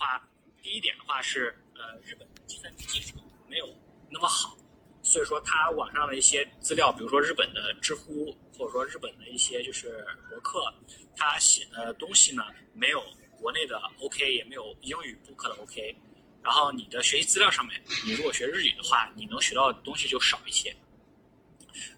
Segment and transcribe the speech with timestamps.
[0.00, 0.26] 话，
[0.62, 3.68] 第一点的话是呃日本计算机技术没有
[4.08, 4.56] 那么好，
[5.02, 10.72] 所以说它网上的一些资料，比如说日本的知乎，或者说日本的一些就是博客，
[11.14, 12.42] 它写的东西呢
[12.72, 13.02] 没有
[13.38, 15.94] 国内的 OK，也没有英语播客的 OK。
[16.42, 20.74] 然后你的学习资料上面，你如果学日语的话，你能学到的东西就少一些。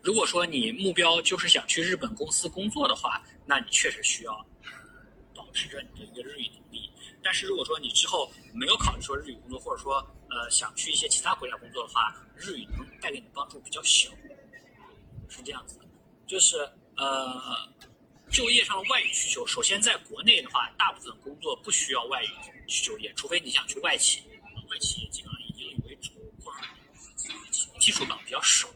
[0.03, 4.47] 如果说你目标就是想去日本公司工作的话，那你确实需要
[5.35, 6.62] 保持着你的一个日语的。
[7.23, 9.97] 但是如果说你之后没有考虑说日语工作，或者说
[10.31, 14.11] 呃想去一些其他国家工作的话，日语能带给你帮助比较小，
[15.29, 15.85] 是这样子的。
[16.27, 17.69] 就是呃
[18.31, 22.31] 就业上的外语需求，首先在国内的话，大部分工作不需要外语
[22.67, 24.23] 去就业，除非你想去外企，
[24.71, 26.11] 外企基本上以英语为主，
[26.43, 26.59] 或者
[27.79, 28.69] 技术岗比较少。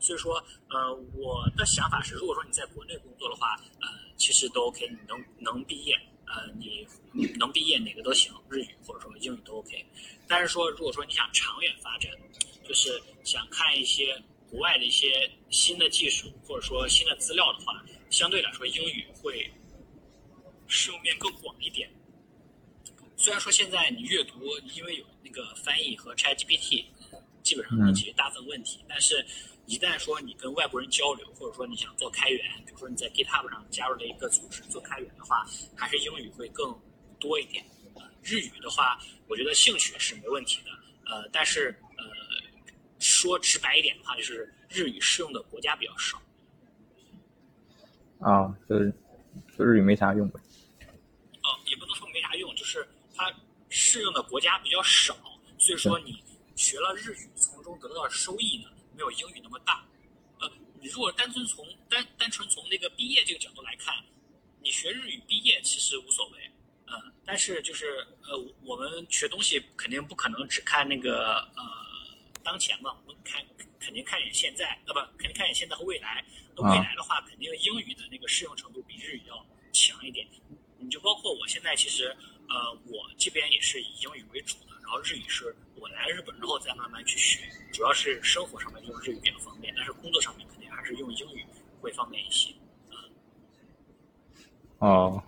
[0.00, 5.94] 所以说，呃，我的想法是，如果说你在国内工作的话，呃，其实都 OK，你能能毕业，
[6.30, 6.86] 呃，你
[7.38, 9.84] 能毕业哪个都行，日语或者说英语都 OK。
[10.26, 12.12] 但是说，如果说你想长远发展，
[12.66, 19.50] 就是想看一些国外的一些新的技术或者说新的资料的话，相对来说英语会
[20.66, 21.90] 适用面更广一点。
[23.16, 24.40] 虽然说现在你阅读
[24.74, 26.84] 因为有那个翻译和 ChatGPT，
[27.42, 29.26] 基本上能解决大部分问题，但是。
[29.68, 36.74] 一旦说你跟外国人交流，或者说你想做开源，比如说你在 GitHub 上加入了一个组织做开源的话，还是英语会更
[37.20, 37.62] 多一点。
[38.22, 40.70] 日语的话，我觉得兴趣是没问题的，
[41.04, 42.04] 呃，但是呃，
[42.98, 46.18] 说直白一点的话，就是日语适用的国家比较少。
[48.20, 48.90] 啊，就是
[49.56, 50.40] 就日语没啥用呗。
[51.42, 53.30] 哦，也不能说没啥用，就是它
[53.68, 55.14] 适用的国家比较少，
[55.58, 56.24] 所以说你
[56.56, 58.70] 学了日语，从中得到的收益呢？
[58.98, 59.86] 没有英语那么大，
[60.40, 63.94] 呃，你如果单纯从单单纯从那个毕业这个角度来看，
[64.60, 66.50] 你学日语毕业其实无所谓，
[66.88, 71.62] 嗯，但是就是呃，我们学东西肯定不可能只看那个呃
[72.42, 73.40] 当前嘛，我们看
[73.78, 76.24] 肯定看一眼现在，呃不，肯定看一眼现在和未来。
[76.56, 80.26] 那未来的话，肯定英语的那个适用程度比日语要强一点。
[80.76, 82.16] 你就包括我现在其实
[82.48, 85.54] 呃，我这边也是以英语为主的，然后日语是。
[85.80, 91.44] 我来日本之后再慢慢去学，主要是生活上面用日语比较方便，但是工作上面肯定还是用英语
[91.80, 92.52] 会方便一些。
[94.78, 95.22] 哦，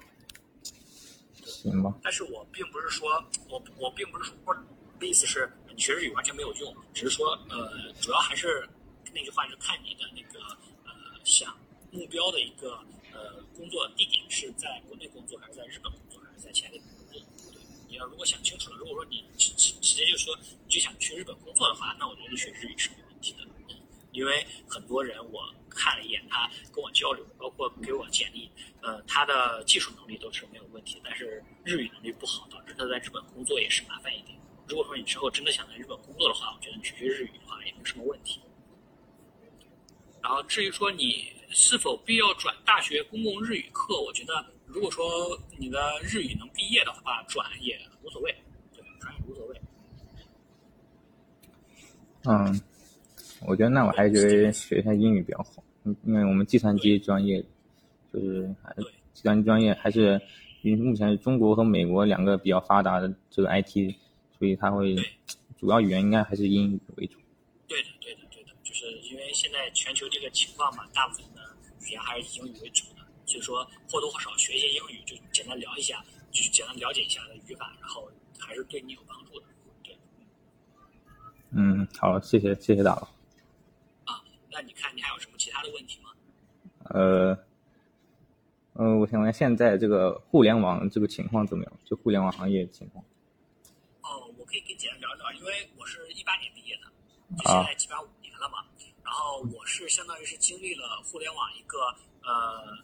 [1.44, 1.94] 行吧。
[2.02, 3.08] 但是我并不是说，
[3.48, 4.54] 我我并不是说，我
[4.98, 8.68] 的意思是你学日语完全没有用，只是说，呃，主要还是
[9.12, 10.40] 那句话，是看你的那个
[10.84, 10.92] 呃
[11.24, 11.56] 想
[11.90, 12.74] 目标的一个
[13.12, 16.80] 呃工作地点是在国内工作，还是在日本工作，还是在前里
[17.90, 19.24] 你要如果想清楚了，如果说你。
[19.36, 20.36] 直直直接就说
[20.66, 23.38] 你就想去日本工作的话，那我觉得学日语是没问题的。
[24.12, 28.50] 因为很多人我看了一眼，他跟我交流，包括给我简历，
[28.82, 34.36] 呃，他的技术能力都是没有问题，但是日语能力不好，导致他在日本工作也是麻烦一点。
[34.68, 38.40] 如果说你之后真的想在日本工作的话，我觉得你学学日语的话也没什么问题。
[40.20, 45.04] 然后至于说你是否必要转大学公共日语课，我觉得如果说
[45.58, 48.34] 你的日语能毕业的话，转也无所谓，
[48.72, 49.60] 对，转也无所谓。
[52.24, 52.60] 嗯，
[53.46, 55.62] 我觉得那我还是觉得学一下英语比较好，
[56.04, 57.42] 因为我们计算机专业
[58.12, 58.82] 就是还是
[59.14, 60.20] 计算机专业还是
[60.62, 63.94] 因为目前是中国和美国两个比较发达的这个 IT，
[64.38, 64.94] 所以它会
[65.58, 67.18] 主要语言应该还是英语为主。
[67.66, 71.40] 对的，对的，对的，就是因为现在全球这个情况嘛，大部分的
[71.86, 72.99] 语言还是以英语为主的，
[73.30, 78.10] 所以说或多或少学一些英语，就简单聊一下，就简单了解一下的语法，然后
[78.40, 79.46] 还是对你有帮助的。
[79.84, 79.96] 对
[81.52, 83.02] 嗯，好，谢谢，谢谢大佬。
[84.04, 84.20] 啊，
[84.50, 86.10] 那你看，你还有什么其他的问题吗？
[86.90, 87.38] 呃，
[88.72, 91.72] 呃，我想问现在这个互联网这个情况怎么样？
[91.84, 93.04] 就互联网行业情况。
[94.02, 96.90] 哦，我可以跟简单聊一聊，因为我是一八年毕业的，
[97.38, 98.64] 就现在基本上五年了嘛。
[99.04, 101.78] 然后我是相当于是经历了互联网一个
[102.22, 102.78] 呃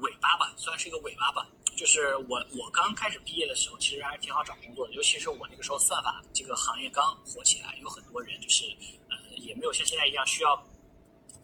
[0.00, 1.46] 尾巴吧，算是一个尾巴吧。
[1.76, 8.64] 就是我我刚开始毕业的时候，其实还是挺好找工作的，尤其是我那个时候算法这个行业刚火起来，有很多人就是
[9.08, 10.60] 呃也没有像现在一样需要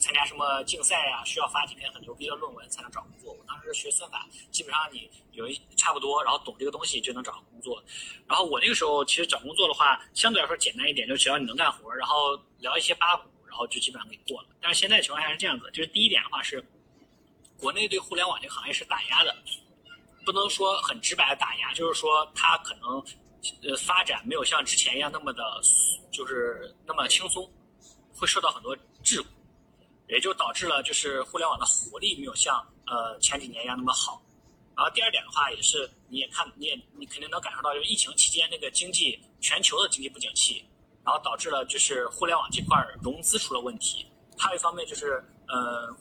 [0.01, 3.33] 参加什么竞赛啊，需要发几篇很牛逼的论文才能找工作。
[3.33, 7.83] 我当时学算法，基本上你有一差不多，然后懂这个东西就能找到工作。
[8.27, 14.49] 然后我那个时候其实找工作的话，相对来说简单一点，就只要你能干活，然后聊一些八股，然后就基本上给过了。
[14.61, 16.63] 但是现在情况下是这样子，就是第一点的话是，
[17.59, 19.35] 国内对互联网这个行业是打压的。
[20.25, 22.93] 不能说很直白的打压，就是说它可能
[23.63, 25.43] 呃发展没有像之前一样那么的，
[26.11, 27.47] 就是那么轻松，
[28.17, 29.25] 会受到很多桎梏，
[30.09, 34.23] 也就导致了就是互联网的活力没有像呃前几年一样那么好。
[34.75, 40.65] 然后第二点的话，也是你也看，你也你肯定能感受到，就是疫情期间那个经济全球的经济不景气，
[41.05, 44.07] 然后导致了就是互联网这块融资出了问题。
[44.39, 45.95] 还有一方面就是呃，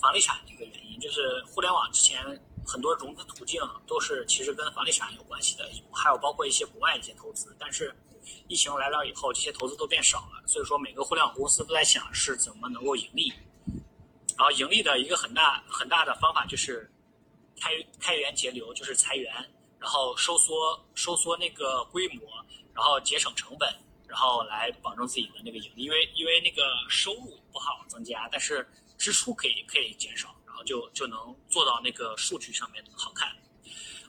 [0.00, 2.18] 房地产这个原因，就是互联网之前
[2.66, 7.94] 很多融资途径都是其实跟房地产有关系的，还有包括一些国外一些投资，但是
[8.48, 13.32] 疫情来了以后，这些投资都变少了，所以说每个互联网公司都在想是怎么能够盈利。
[14.36, 16.90] 然后盈利的一个很大很大的方法就是
[17.60, 19.32] 开开源节流，就是裁员，
[19.78, 22.22] 然后收缩收缩那个规模，
[22.72, 23.68] 然后节省成本，
[24.08, 25.82] 然后来保证自己的那个盈利。
[25.82, 28.66] 因为因为那个收入不好增加，但是
[29.00, 33.34] 支出可以可以减少，然后就就能做到那个数据上面好看。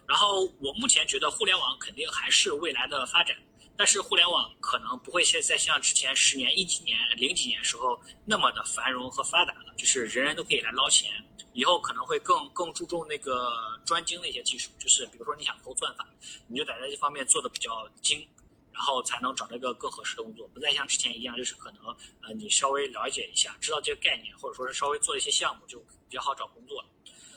[0.05, 3.35] 然后我目前觉得互联网肯定还是未来的发展。
[3.77, 11.09] 但是互联网可能不会现在像之前十年、一几年、零几年时候那么的繁荣和发达了，就是人人都可以来捞钱。
[11.53, 13.49] 以后可能会更更注重那个
[13.85, 16.05] 专精的一些技术，就是比如说你想投算法，
[16.47, 18.27] 你就得在这方面做的比较精，
[18.73, 20.47] 然后才能找到一个更合适的工作。
[20.49, 21.85] 不再像之前一样，就是可能
[22.21, 26.83] 呃你稍微了解一下，知道这个概念，或者说是稍微做一些项目就比较好找工作。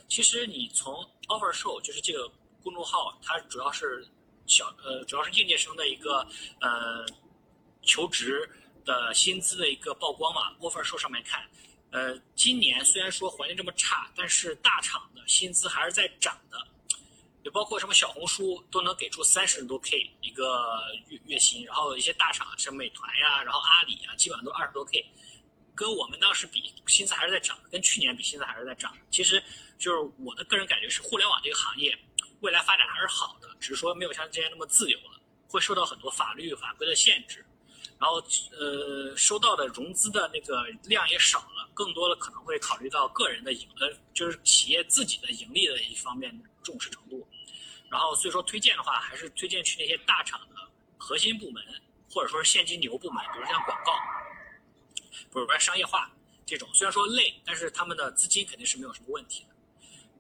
[0.08, 0.94] 其实你从
[1.28, 2.30] Offer Show 就是这个
[2.62, 4.06] 公众号，它主要是。
[4.46, 6.18] 小呃，主要是应届生的一个
[6.60, 7.02] 呃
[7.80, 8.46] 求职
[8.84, 11.48] 的薪资的一个曝光嘛，offer show 上面看，
[11.92, 16.58] 呃，今年虽然说环境这么差，但是大厂的薪资还是在涨的，
[17.44, 25.04] 也包括什么小红书都能给出三十多 k 一个月月薪，然后一些大厂像美团呀，然后阿里呀，基本上都二十多 k，
[25.74, 28.96] 跟我们当时比，薪资还是在涨，跟去年比薪资还是在涨。
[29.10, 29.40] 其实
[29.78, 31.96] 就是我的个人感觉是，互联网这个行业。
[32.40, 35.18] 未来发展还是好的，只是说没有像之前那么自由了，
[35.48, 37.42] 会受到很多法律法规的限制，
[37.98, 47.26] 然后呃收到的融资的那个量也少了，更多的可能会考虑到个人的盈呃就是企业自己的盈利的一方面重视程度，
[47.94, 50.56] 然后所以说推荐的话还是推荐去那些大厂的
[50.98, 51.62] 核心部门，
[52.10, 53.92] 或者说是现金流部门，比如像广告，
[55.30, 56.10] 不是不是商业化
[56.44, 59.54] 这种，虽然说累，但是他们的资金肯定是没有什么问题的。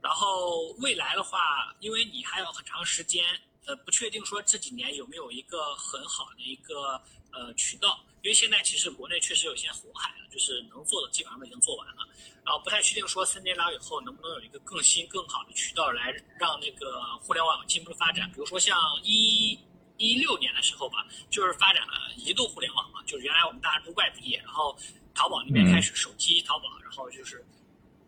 [0.00, 3.26] 然后未来的话，因为你还有很长时间，
[3.66, 12.08] 呃，不确定说这几年有没有一个很好的一个呃渠道，因为现在其实国内确实有些红海了，就是能做的基本上都已经做完了，
[12.42, 16.10] 然后不太确定说三年两以后能不能有一个更新更好的渠道来
[16.40, 19.58] 让那个互联网进一步发展，比如说像一
[19.98, 24.74] 一六年的时候吧，就是发展了移动互联网嘛，就是原来我们大家都外毕业，然后
[25.14, 27.44] 淘宝那边开始手机淘宝，然后就是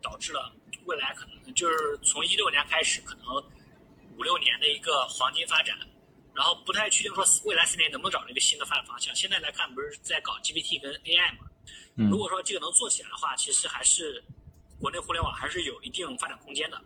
[0.01, 0.51] 导致了。
[0.87, 3.37] 未来可能就是从一六年开始，可能
[4.17, 5.77] 五六年的一个黄金发展，
[6.37, 9.15] 然后不太确定说未来四年能不能找到一个新的发展方向。
[9.17, 11.47] 现在来看，不是在搞 GPT 跟 AI 嘛？
[12.11, 14.23] 如果说这个能做起来的话，其实还是
[14.79, 16.79] 国内互联网还是有一定发展空间的。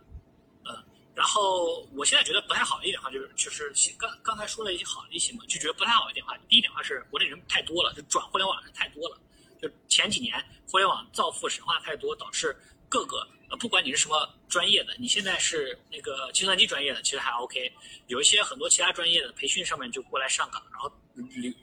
[0.63, 0.83] 嗯，
[1.13, 9.19] 然后我现在觉得不太好的一点话，就是就是刚刚才说了一些好的一些嘛，就觉得不太好的一点话，第一点话是国内人太多了，就转互联网人太多了，
[9.61, 12.55] 就前几年互联网造富神话太多，导致
[12.91, 13.55] 各个呃。
[13.55, 17.71] 不管你是什么专业的，你现在是那个计算机专业的，其实还 OK。
[18.07, 20.91] 有一些很多其他专业的培训上面就过来上岗，然后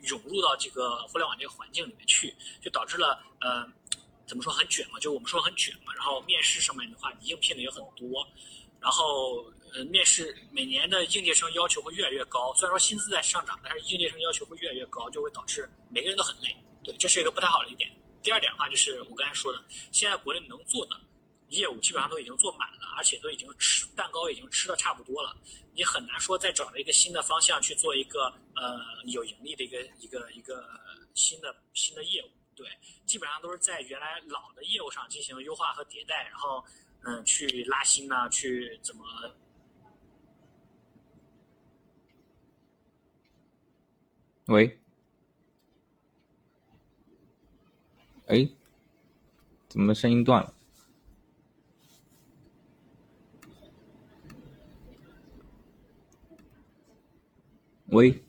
[0.08, 3.66] 涌入到这个互联网这个环境里面去，就导致了呃，
[4.26, 4.98] 怎么说很卷嘛？
[4.98, 5.92] 就我们说很卷嘛。
[5.94, 8.26] 然后面试上面的话，你应聘的也很多，
[8.80, 12.54] 然后呃，面试每年的应届生要求会越来越高。
[12.54, 16.56] 虽然说薪资在上涨，但是应届生要求会越来越高，就会导致每个人都很累。
[16.82, 17.90] 对，这是一个不太好的一点。
[18.22, 19.62] 第二点的话，就是我刚才说的，
[19.92, 20.98] 现在国内能做的。
[21.48, 25.36] 业务基本上都已经做满了，而且都已经吃蛋糕已经吃的差不多了，
[25.74, 30.68] 你很难说再找一个新的方向去做一个呃有盈利的一个一个一个
[31.14, 32.28] 新的新的业务。
[32.54, 32.66] 对，
[33.06, 36.64] 基本上都是在原来老的业务上进行优化和迭代，然后
[37.04, 39.04] 嗯去拉新呢，去怎么？
[44.46, 44.80] 喂？
[48.26, 48.48] 哎？
[49.68, 50.54] 怎么声音断了？
[57.90, 58.22] 喂，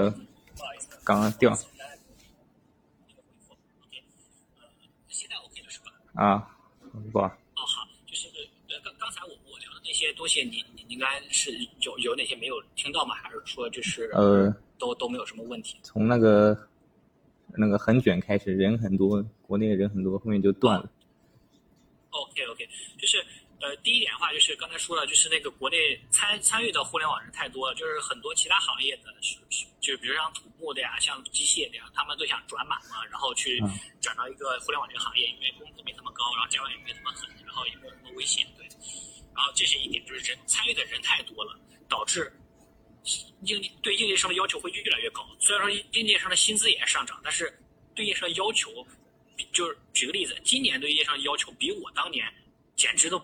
[0.00, 1.54] 呃，不好意思，刚刚掉
[5.08, 5.92] 现在 OK 了是吧？
[6.14, 6.56] 啊，
[7.12, 8.28] 不，哦，好，就是
[8.68, 13.14] 呃，刚刚才我我聊的那些东西，你你应该是有有哪些没有听到吗？
[13.16, 15.78] 还是说就是呃，都都没有什么问题？
[15.82, 16.68] 从那个
[17.48, 20.90] 那个很卷开始，人很多，国内人很多，后面就断了。
[22.08, 22.69] OK OK，就是
[23.60, 33.68] 呃，第一点的话，就是刚才说了，就是那个国内参参与的互联网人太多了，就是很多其他行业的，是是，就是比如像土木的呀，像机械的呀，他们都想转码嘛，然后去嗯
[34.00, 38.66] 转到一个互联网这个行业，因为工资没那么高，然后加班也没那么狠，然后也没有那么危险，对。
[39.34, 42.32] 然后这是一点，就是人参与的人太多了，导致
[43.42, 45.28] 应对应届生的要求会越来越高。
[45.38, 47.50] 虽然说应届生的薪资也上涨，但是
[47.94, 48.86] 对应届生的要求，
[49.36, 52.26] 比就是举个例子，今年对应届生的要求比我当年
[52.76, 53.18] 简直都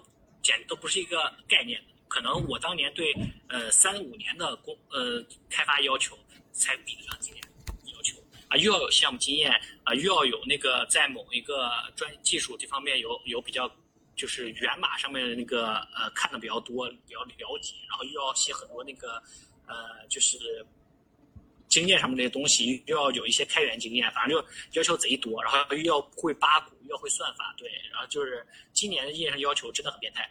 [0.46, 1.82] 简直都不是一个概念。
[2.06, 3.12] 可能我当年对
[3.48, 6.16] 呃三五年的工呃开发要求
[6.52, 7.42] 才比得上今年
[7.92, 8.16] 要求
[8.48, 9.50] 啊，又要有项目经验
[9.82, 13.68] 啊，又要有那个在某一个专技术这方面有有比较
[14.14, 19.20] 就是源码上面的那个呃看的比较多，比较了解，然后又要写很多那个
[19.66, 20.64] 呃就是
[21.66, 30.30] 经验上面这些东西，又要有一些开源经验，反正就要求贼多，然后又要会八股，又要会算法，对，然后就是今年的业上要求真的很变态，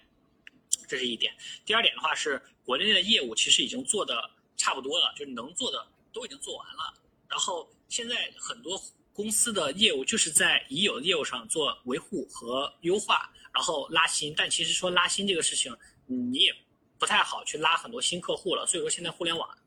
[0.87, 1.35] 这是一点。
[1.65, 6.93] 第二点的话是国内的业务其实已经做的差不多了，就是能做的都已经做完了，
[7.29, 8.81] 然后现在很多
[9.13, 14.33] 公司的业务就是在已有的业务上做维护和优化，然后拉新。
[14.35, 16.53] 但其实说拉新这个事情，你也
[16.99, 18.65] 不太好去拉很多新客户了。
[18.67, 19.57] 所以说现在互联网，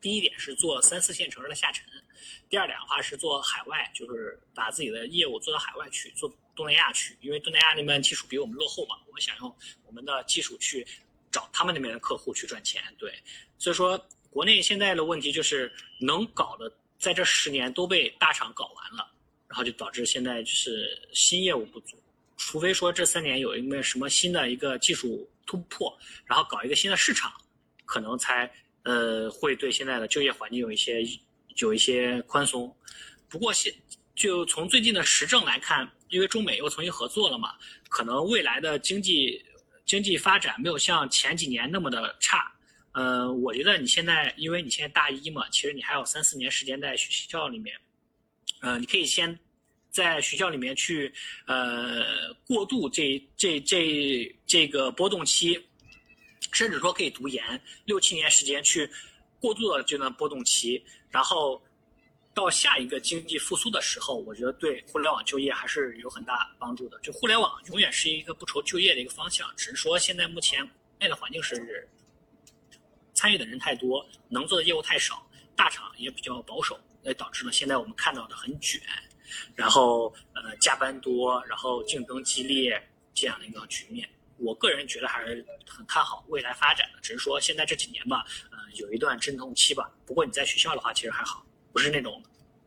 [0.00, 1.84] 第一点是做三四线城市的下沉，
[2.48, 10.86] 第二点的话是做海外，就是把自己的业务做到海外去，做东南亚去，因为东南亚那边技术比我们落后嘛，我们想用我们的技术去
[11.30, 12.82] 找他们那边的客户去赚钱。
[12.98, 13.12] 对，
[13.58, 13.98] 所以说
[14.30, 19.10] 国内现在的问题就是能搞的，在这十年都被大厂搞完了，
[19.48, 22.00] 然后就导致现在就是新业务不足。
[22.36, 27.32] 除非说这三年有一个什么新的一个技术突破，然后搞一个新的市场，
[27.84, 28.52] 可能才
[28.82, 31.00] 呃会对现在的就业环境有一些
[31.56, 32.74] 有一些宽松。
[33.28, 33.74] 不过现
[34.14, 37.54] 就从最近的实证来看，因为中美又重新合作了嘛，
[37.88, 39.44] 可能未来的经济
[39.84, 42.52] 经济发展没有像前几年那么的差。
[42.92, 47.76] 呃，我觉得你现在，因为你现在大一嘛，其实你还有三四年时间在学校里面，
[48.60, 49.36] 呃，你可以先
[49.90, 51.12] 在学校里面去
[51.46, 55.60] 呃过渡这这这这个波动期，
[56.52, 58.88] 甚至说可以读研六七年时间去
[59.40, 60.80] 过渡了这段波动期，
[61.14, 61.62] 然后
[62.34, 66.98] 到下一个经济复苏的时候，我觉得对互联网就业还是有很大帮助的。
[67.04, 70.68] 就互联网永远是一个不愁就业的一个方向，只是说现在目前
[70.98, 71.88] 内的环境是
[73.12, 78.82] 参与的人太多，能做的业务太少，大厂也比较保守，也导致了现在我们看到的很卷，
[79.54, 84.08] 然后呃加班多，然后竞争激烈这样的一个局面。
[84.38, 89.90] 我个人觉得还是很看好未来发展的，只是说现在这几年吧，呃有一段阵痛期吧。
[90.04, 92.22] 不过你在学校的话，其实还好，不是那种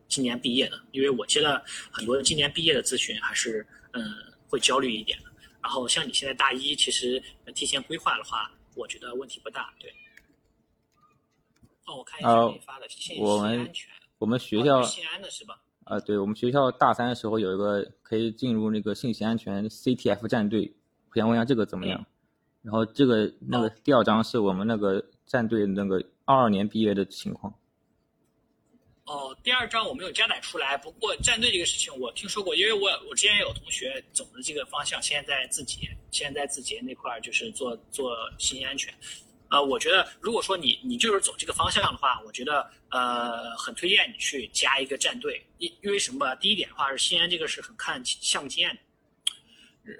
[0.08, 5.30] 今年毕业的，因为我接了很多今年毕业的咨询，还是嗯、呃、会焦虑一点的。
[5.60, 7.22] 然后像你现在大一，其实
[7.54, 9.92] 提前规划的话，我觉得问题不大，对。
[11.84, 15.60] 哦，我看一下呃你发的信息我们安全，我们学校哦你是西安的是吧？
[15.84, 20.77] 啊，对我们学校大三的时候有一个可以进入那个信息安全 CTF 战队，我
[21.14, 22.04] 想问一下这个怎么样？
[22.62, 27.54] 然后这个那个第二张是我们那个战队那个二二年毕业的情况。
[29.04, 38.92] 哦，第二张我没有加载出来，不过战队这个事情我听说过，因为我我之前有同学走的这个方向，现在在字节，现在在字节那块儿就是做做信息安全。
[39.50, 46.34] 呃，我觉得如果说你你就是走这个方向的话，我觉得呃很推荐你去加一个战队，因因为什么？
[46.36, 48.80] 第一点的话是西安这个是很看项目经验的，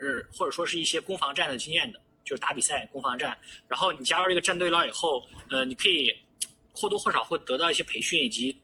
[0.01, 3.37] 呃或者说是一些攻防战的经验的，就是打比赛攻防战。
[3.67, 6.15] 然后你加入这个战队了以后，呃，你可以
[6.73, 8.57] 或多或少会得到一些培训以及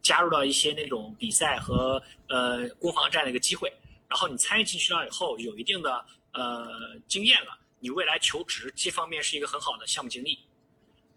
[0.00, 3.72] 加入到一些那种比赛和呃攻防战的一个机会。
[4.08, 10.38] 然后你参与进去了以后，有一定的呃经验了，你未来求职这方面是一个很好的项目经历。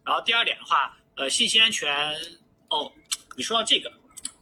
[0.03, 2.15] 然后第二点的话，呃，信息安全
[2.69, 2.91] 哦，
[3.35, 3.91] 你说到这个，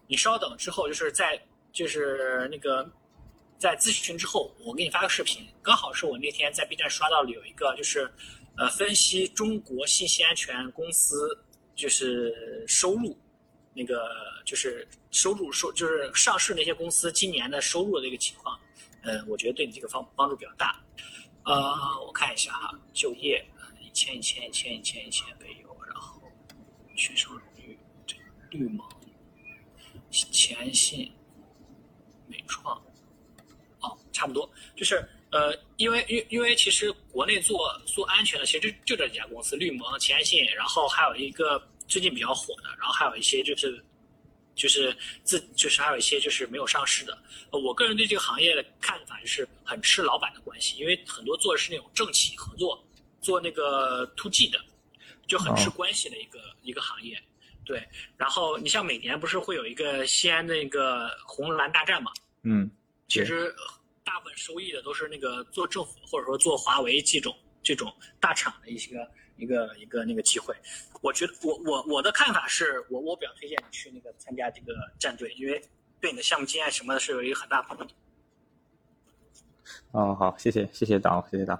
[0.08, 1.42] 你稍等之后就是在
[1.72, 2.88] 就是那个
[3.64, 8.14] 在咨询之后，我给你发个视频，刚好是我那天在 B 站刷到了有一个就是
[8.58, 11.30] 呃分析中国信息安全公司
[11.74, 13.18] 就是收入。
[13.74, 14.12] 那个
[14.46, 18.60] 就是收入收就是上市那些公司今年的收入的一个情况，
[19.02, 20.80] 呃，我觉得对你这个方帮助比较大。
[21.46, 21.74] 呃，
[22.06, 23.44] 我看一下哈，就业，
[23.82, 26.22] 一千一千一千一千一千没有，然后
[26.96, 28.18] 学生荣誉，对
[28.52, 28.86] 绿盟、
[30.12, 31.12] 前信、
[32.28, 32.80] 美创，
[34.14, 43.84] 差不多，就是呃，因为因因为其实国内做做安全的，其实就就这几家公司，绿盟、前信，然后还有一个最近比较火的，然后还有一些就是
[44.56, 47.18] 就是自就是还有一些就是没有上市的。
[47.50, 52.82] 呃我个人对这个行业的看法就是很吃老板的关系，因为很多做的是那种政企合作，
[53.20, 54.64] 做那个 to G 的，
[55.28, 57.20] 就很吃哦关系的一个、一个行业。
[57.66, 57.82] 对，
[58.18, 62.12] 然后你像每年不是会有一个西安那个红蓝大战嘛？
[62.44, 62.70] 嗯，
[63.08, 63.64] 其实呃
[64.04, 68.96] 大部分收益的都是那个做政府或者说做华为这种这种大厂的一些
[69.38, 70.56] 一个一个那个机会。
[71.02, 75.62] 我觉得我我我的看法是我我比较推荐你去那个参加这个战队，因为
[76.00, 77.94] 对你的项目经验什么的是有一个很大帮助。
[79.92, 81.54] 哦，好，谢谢，谢谢导，谢谢导。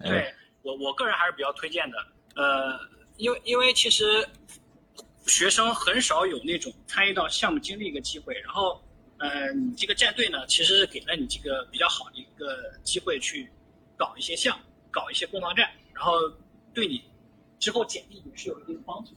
[0.00, 1.98] 呃对我我个人还是比较推荐的，
[2.36, 2.78] 呃，
[3.16, 4.28] 因为因为其实
[5.26, 8.80] 学生很少有那种参与到项目经历一个机会，然后
[9.20, 13.46] 呃，你这个战队呢，其实是给了你这个比较好的一个机会去
[13.94, 16.12] 搞一些项目，搞一些攻防战，然后
[16.72, 17.04] 对你
[17.58, 19.12] 之后简历也是有一定帮助。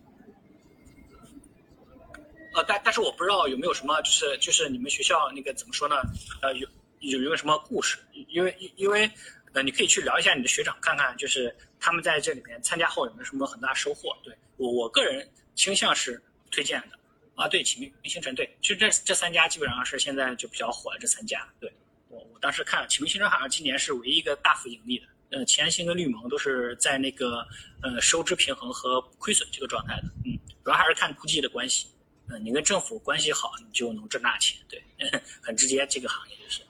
[2.53, 5.95] 呃，但但是我不知道有没有什么，就是就是你们学校那个怎么说呢？
[6.41, 6.67] 呃，有
[6.99, 7.97] 有没有什么故事？
[8.27, 9.09] 因为因为
[9.53, 14.13] 呃，你可以去聊一下你的学长，看看就是他们在这里面参加后有没有什么很大收获。
[14.21, 16.99] 对我我个人倾向是推荐的
[17.35, 17.47] 啊。
[17.47, 21.47] 对，启明星辰，对，其实这这三家基本上是现在就比较火的这三家。
[21.59, 21.71] 对
[22.09, 25.05] 我我当时看启明星辰好像今年是唯一一个大幅盈利的。
[25.31, 27.43] 呃，前行跟绿盟都是在那个
[27.81, 30.03] 呃收支平衡和亏损这个状态的。
[30.25, 31.87] 嗯，主要还是看估计的关系。
[32.27, 34.57] 嗯，你跟政府关系好，你就能挣大钱。
[34.69, 34.81] 对，
[35.41, 36.61] 很直接，这个行业就是。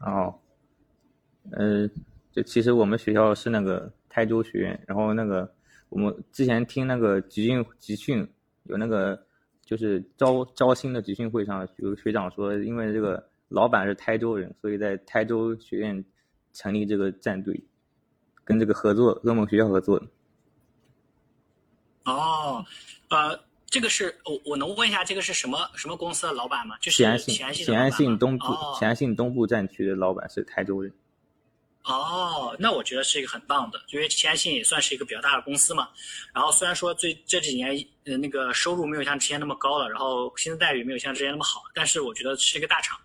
[0.00, 0.36] 哦，
[1.52, 1.88] 呃，
[2.32, 5.54] 就其实我们学校是那个台州学院，然后那个
[5.88, 8.28] 我们之前听那个集训集训
[8.64, 9.26] 有那个
[9.68, 16.02] 就是招招新的集训会上，有学长说，因为这个老板是台州人，所以在台州学院
[16.54, 17.62] 成立这个战队，
[18.46, 20.06] 跟这个合作，跟我们学校合作的。
[22.06, 22.64] 哦，
[23.10, 26.74] 呃，这个是我我能问一下，这个是什么什么公司的老板吗？
[26.80, 30.90] 就是咸安信咸安信东部哦安信东部战区的老板是台州人。
[31.94, 35.88] 哦，那我觉得是一个很棒的，因为前安信也算是一个比较大的公司嘛。
[36.34, 37.70] 然后虽然说最这几年
[38.04, 42.98] 呃那个收入没有像之前那么高了，然后薪资待遇没有像之前那么好，但是我觉得是一个大厂。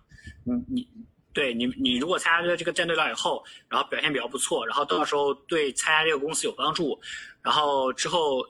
[0.44, 0.88] 你你
[1.32, 7.00] 对你你如果参加了这个战队了以后，然后表现比较不错，然后到时候对参加这个公司有帮助，
[7.40, 8.46] 然后之后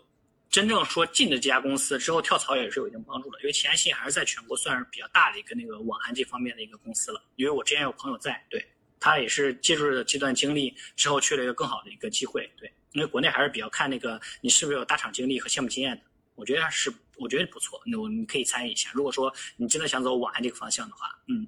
[0.51, 7.23] 真正说进的这家公司之后跳槽也是有一定帮助的，因为前安信还是在全国算是比较大的一个那个网安这方面的一个公司了。
[7.37, 8.64] 因为我之前有朋友在，对
[9.04, 16.02] 他也是借助了这段经历之后去了一个更好的一个机会，对，因为国内还是比较看那个你是不是有大厂经历和项目经验的，
[16.36, 18.88] 我觉得是我觉得不错，那我你可以参与一下。
[18.94, 21.46] 如果说你真的想走网安这个方向的话，嗯，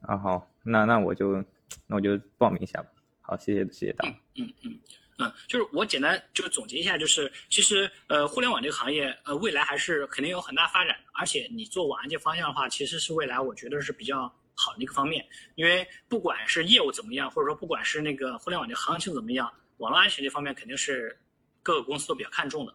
[0.00, 1.40] 啊，好，那那我就
[1.86, 2.88] 那我就报名一下吧。
[3.20, 4.12] 好，谢谢谢谢大家。
[4.34, 4.76] 嗯嗯
[5.18, 21.18] 嗯，就是我简单就是总结一下，就是其实呃，互联网这个行业呃，未来还是肯定有很大发展的，而且你做网安这方向的话，其实是未来我觉得是比较好的一个方面，因为不管是业务怎么样，或者说不管是那个互联网的行情怎么样，网络安全这方面肯定是
[21.62, 22.72] 各个公司都比较看重的。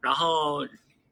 [0.00, 0.64] 然后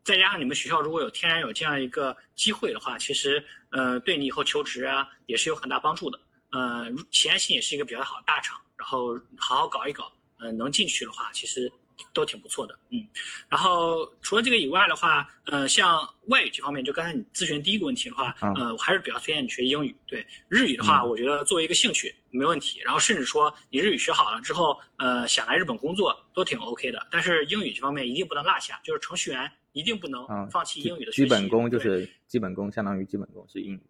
[0.05, 6.21] 再加上你们学校如果有天然有这样一个机会的话，其实呃对你以后求职啊也是有很大帮助的。
[6.51, 11.73] 呃，企安信也是一个比较好的大厂，然后好好搞一搞，呃，能进去的话，其实
[12.13, 13.07] 都挺不错的，嗯。
[13.49, 19.95] 然后除了这个以外的话，呃，像外语这方面，就刚才你咨询第一个问题的话，嗯呃，我还是比较推荐你学英语。
[20.07, 22.81] 对日语的话，嗯我觉得作为一个兴趣没问题。
[22.81, 27.07] 然后甚至说你日语学好了之后，呃，想来日本工作都挺 OK 的。
[27.11, 31.23] 但是英语这方面一定不能落下，就是程序员一定不能啊，放弃英语的学习。
[31.23, 33.81] 基本功就是基本功，相当于基本功是英语。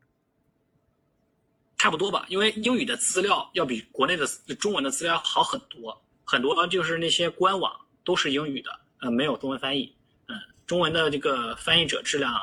[1.78, 4.24] 差不多吧，因为英语的资料要比国内的
[4.60, 9.94] 中文的资料好很多，很多就是那些官网都是英语的，呃，没有中文翻译，
[10.28, 12.34] 嗯，中文的这个翻译者质量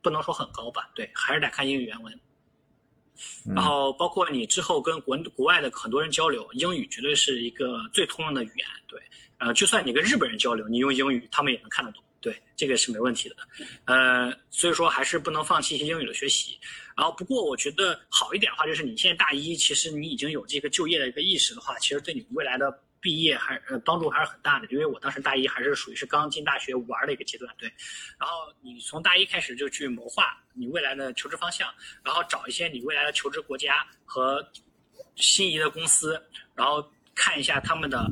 [0.00, 2.12] 不能说很高吧，对，还是得看英语原文。
[3.46, 8.66] 嗯然后包括你之后跟国国外的很多人交流，英语绝对是一个最通用的语言。
[8.88, 9.00] 对，
[9.38, 12.02] 呃，就算你跟日本人交流，你用英语，他们也能看得懂。
[12.20, 13.36] 对，这个是没问题的。
[13.84, 16.58] 呃，所以说还是不能放弃一些英语的学习。
[16.96, 24.66] 然后不过我觉得好一点的话，就是你现在大一，其实你已经有这个就业的一个意识的话，其实对你未来的毕业还呃帮助还是很大的。
[24.70, 27.70] 因为我当时大一还是属于是刚进大学玩的一个阶段，对。
[28.18, 31.68] 然后你从大一开始就去谋划你未来的求职方向，
[32.02, 34.42] 然后找一些你未来的求职国家和
[35.16, 36.18] 心仪的公司，
[36.54, 38.08] 然后看一下他们的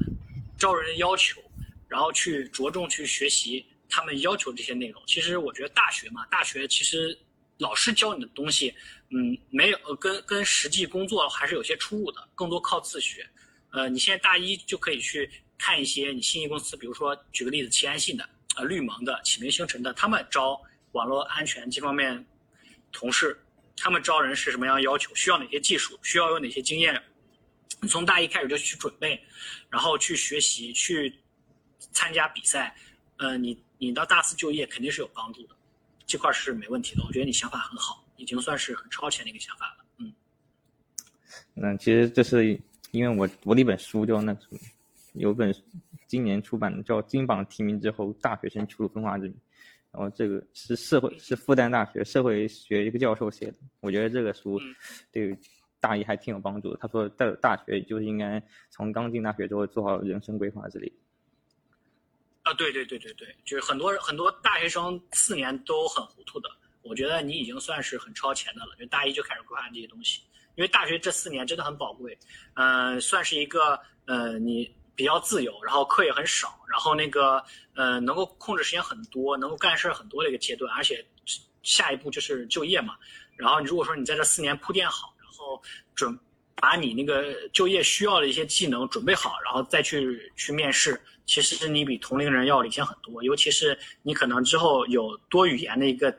[0.59, 1.41] 招人要求，
[1.89, 5.03] 然后去着重去学习他们要求这些内容。
[5.07, 7.17] 其实我觉得大学嘛，大学其实
[7.59, 8.75] 老师教你的东西，
[9.11, 13.25] 嗯，没有跟跟实际工作还是有些出入的，更多靠自学。
[13.71, 20.61] 呃，你现在大一就可以去看一些你信息公司，比如说举个例子，齐安信的、呃绿盟的、启明星辰的，他们招
[20.93, 22.27] 网络安全这方面
[22.91, 23.41] 同事，
[23.77, 25.15] 他们招人是什么样要求？
[25.15, 25.99] 需要哪些技术？
[26.03, 27.01] 需要有哪些经验？
[27.81, 29.23] 你从大一开始就去准备，
[29.71, 31.19] 然后去学习，去
[31.93, 32.77] 参加比赛，
[33.17, 35.57] 呃，你你到大四就业肯定是有帮助的，
[36.07, 37.03] 这块是没问题的。
[37.07, 39.85] 我觉得你想法很好，已经算是很超前的一个想法了。
[39.99, 40.13] 嗯，
[41.55, 42.61] 那其实这是
[42.93, 44.59] 因为我我的一本书叫那什么，
[45.15, 45.55] 有本
[46.07, 49.35] 今年出版的叫《金榜题名之后大学生出路分化之谜》，
[49.93, 54.61] 然后这个是社会是复旦大学社会学一个教授写的，我觉得这个书
[55.13, 55.37] 对。
[55.83, 56.77] 大一还挺有帮助的。
[56.79, 60.93] 他说，在大学就是应该从刚进大学之后做好人生规划之类。
[62.43, 66.51] 啊，对对对对对，就是很多很多大学生四年都很糊涂的。
[66.83, 70.21] 我觉得你已经算是很超前的了，就大一就开始规划这些东西。
[70.61, 72.19] 因为大学这四年真的很宝贵，
[72.53, 77.43] 嗯，算是一个呃你比较自由，然后课也很少，然后那个
[77.75, 80.71] 呃能够控制时间很多，能够干事很多的一个阶段。
[80.75, 81.03] 而且
[81.63, 82.95] 下一步就是就业嘛。
[83.37, 85.15] 然后如果说你在这四年铺垫好。
[85.41, 85.63] 然后
[85.95, 86.19] 准
[86.57, 91.01] 把你那个就业需要的一些技能准备好，然后再去去面试。
[91.25, 96.15] 其实你比同龄人要领先很多，尤其是你可能之后有多语言的一个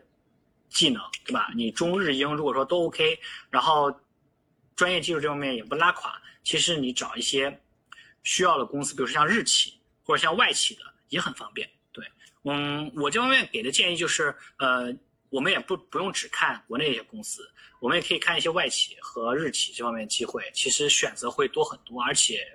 [0.69, 1.51] 技能，对吧？
[1.55, 3.19] 你中日英如果说都 OK，
[3.51, 3.95] 然后
[4.81, 7.61] 专业技术这方面也不拉垮，其实你找一些
[8.23, 11.69] 需要的公司，比如说像日企或者像外企的也很方便。
[11.91, 12.03] 对，
[12.45, 14.91] 嗯，我这方面给的建议就是，呃。
[15.29, 22.45] 我们也不不用只看国内一些公司，我们也可以看一些外企和日企这方面机会，其实选择会多很多，而且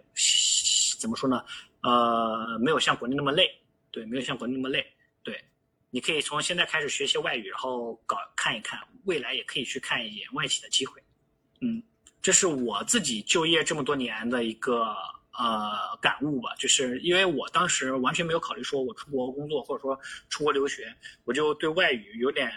[0.99, 1.43] 怎么说呢？
[1.81, 3.51] 呃，没有像国内那么累，
[3.91, 4.87] 对，没有像国内那么累，
[5.23, 5.43] 对。
[5.89, 11.03] 你可以从现在开始学些外语，然后搞看一看，未来也可以去看一眼外企的机会。
[11.63, 11.83] 嗯，
[12.21, 14.97] 这是我自己就业这么多年的一个。
[15.39, 20.01] 呃，感悟吧，就是因为我当时完全没有考虑说我出国工作或者说
[20.31, 20.91] 出国留学，
[21.25, 22.51] 我就对外语有点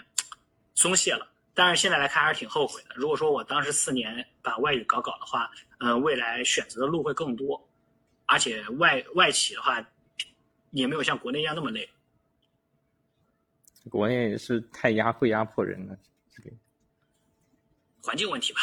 [0.76, 1.30] 松懈了。
[1.54, 2.96] 但是现在来看还是挺后悔的。
[2.96, 7.70] 如果说我当时四年把外语搞搞的话，嗯，未来选择的路会更多，
[8.28, 9.86] 而且外外企的话
[10.72, 11.90] 也没有像国内一样那么累。
[13.90, 15.98] 国内是太压会压迫人了，
[16.34, 16.50] 这个
[18.02, 18.62] 环境问题吧，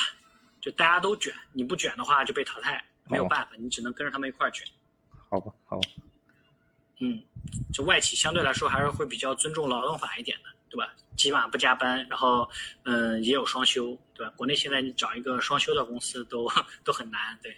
[0.67, 2.85] 就大家都卷，你不卷的话就被淘汰。
[3.09, 4.67] 没有办法，你只能跟着他们一块儿卷。
[5.31, 5.79] 好吧，好。
[6.99, 7.23] 嗯，
[7.73, 10.93] 就外企相对来说还是会比较尊重劳动法一点的，对吧？
[11.17, 12.51] 起码不加班，然后
[12.83, 14.33] 嗯也有双休，对吧？
[14.37, 16.51] 国内现在你找一个双休的公司都
[16.83, 17.57] 都很难，对。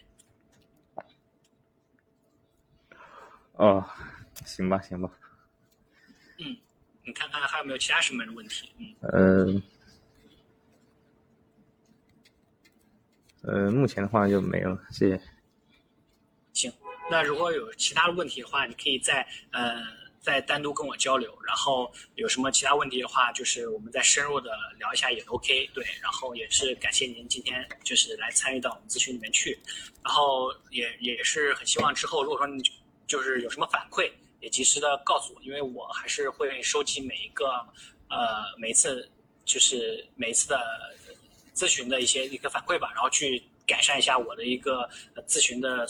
[3.52, 3.82] 哦，
[4.44, 5.10] 行吧，行吧。
[6.36, 6.54] 嗯，
[7.04, 8.70] 你看看还有没有其他什么的问题？
[8.78, 8.94] 嗯。
[9.00, 9.62] 呃，
[13.70, 15.20] 目前的话就没有，谢谢。
[16.52, 16.72] 行，
[17.10, 19.82] 那如果有其他的问题的话，你可以再呃
[20.20, 21.36] 再单独跟我交流。
[21.46, 25.70] 然后有什么其他问题的话，就是我们再深入的聊一下也 OK。
[25.72, 29.58] 对，然后也是感谢您今天就是来参与到我们咨询里面去。
[30.04, 32.62] 然后也也是很希望之后如果说你
[33.06, 37.46] 就是有什么反馈，也及时的告诉我，因为我还是会收集每一个
[38.10, 39.08] 呃每一次
[39.44, 40.58] 就是每一次的
[41.58, 44.88] 咨询的一些一个反馈吧，然后去改善一下我的一个
[45.26, 45.84] 咨询的。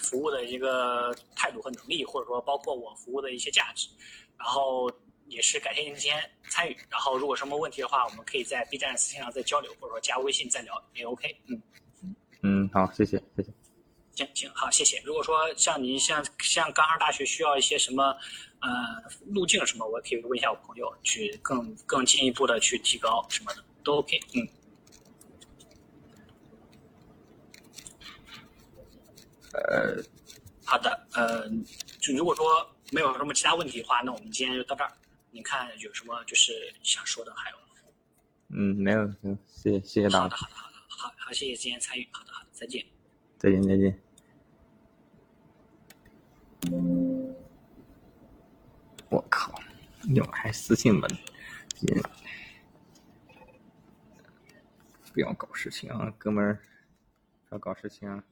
[0.00, 3.88] 服务的一个态度和能力，或者说包括我服务的一些价值，
[4.38, 4.88] 然后
[5.26, 6.76] 也是感谢您今天参与。
[6.88, 11.36] 然后如果什么问题的话，我们可以在 B 站私信上再交流，或者说加微信再聊也 OK。
[11.48, 11.62] 嗯
[12.42, 13.50] 嗯，好，谢谢谢谢。
[14.14, 15.02] 行行好，谢谢。
[15.04, 18.16] 如果说像您像像刚上大学需要一些什么
[18.60, 18.70] 呃
[19.26, 24.20] 路径什么，我可以问一下我朋友，去更更进一步的去提高什么的都 OK。
[24.34, 24.48] 嗯。
[29.58, 30.02] 呃，
[30.64, 31.48] 好的，呃，
[32.00, 32.44] 就如果说
[32.92, 34.92] 没有什么其他问题的话，那我们今天就到这儿。
[35.30, 37.56] 你看有什么就是想说的还有？
[38.50, 40.20] 嗯，没有，行，谢谢，谢谢大家。
[40.20, 42.08] 好的，好的，好的，好好，谢谢今天参与。
[42.10, 42.82] 好的，好的，再见。
[43.36, 44.00] 再见，再见。
[49.10, 49.60] 我靠，
[50.14, 51.08] 又还私信门，
[55.12, 56.62] 不要搞事情啊，哥们儿，
[57.48, 58.24] 不要搞事情啊。